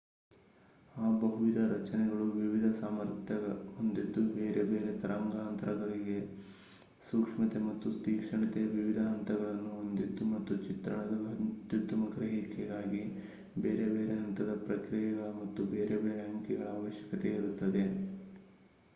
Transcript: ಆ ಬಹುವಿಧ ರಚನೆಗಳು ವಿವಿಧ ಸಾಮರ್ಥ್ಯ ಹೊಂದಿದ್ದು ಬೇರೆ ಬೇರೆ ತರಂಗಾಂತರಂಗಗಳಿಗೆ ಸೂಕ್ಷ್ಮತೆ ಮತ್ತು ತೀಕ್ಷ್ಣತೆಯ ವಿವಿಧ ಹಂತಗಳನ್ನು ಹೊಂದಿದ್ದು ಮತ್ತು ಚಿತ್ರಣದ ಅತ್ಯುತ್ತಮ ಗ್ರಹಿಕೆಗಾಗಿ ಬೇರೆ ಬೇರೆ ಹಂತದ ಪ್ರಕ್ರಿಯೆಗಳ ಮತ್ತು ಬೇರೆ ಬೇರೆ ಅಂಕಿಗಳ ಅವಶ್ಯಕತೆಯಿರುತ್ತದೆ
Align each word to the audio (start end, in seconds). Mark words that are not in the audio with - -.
ಆ 0.97 1.07
ಬಹುವಿಧ 1.17 1.57
ರಚನೆಗಳು 1.71 2.23
ವಿವಿಧ 2.35 2.67
ಸಾಮರ್ಥ್ಯ 2.77 3.35
ಹೊಂದಿದ್ದು 3.73 4.21
ಬೇರೆ 4.31 4.61
ಬೇರೆ 4.69 4.91
ತರಂಗಾಂತರಂಗಗಳಿಗೆ 5.01 6.15
ಸೂಕ್ಷ್ಮತೆ 7.01 7.59
ಮತ್ತು 7.67 7.91
ತೀಕ್ಷ್ಣತೆಯ 7.99 8.65
ವಿವಿಧ 8.73 8.99
ಹಂತಗಳನ್ನು 9.07 9.69
ಹೊಂದಿದ್ದು 9.73 10.25
ಮತ್ತು 10.33 10.55
ಚಿತ್ರಣದ 10.65 11.13
ಅತ್ಯುತ್ತಮ 11.35 12.09
ಗ್ರಹಿಕೆಗಾಗಿ 12.15 13.03
ಬೇರೆ 13.59 13.87
ಬೇರೆ 13.95 14.15
ಹಂತದ 14.17 14.53
ಪ್ರಕ್ರಿಯೆಗಳ 14.65 15.29
ಮತ್ತು 15.41 15.63
ಬೇರೆ 15.75 15.97
ಬೇರೆ 16.05 16.23
ಅಂಕಿಗಳ 16.29 16.69
ಅವಶ್ಯಕತೆಯಿರುತ್ತದೆ 16.79 17.85